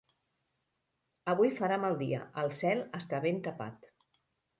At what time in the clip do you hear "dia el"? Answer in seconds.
1.99-2.49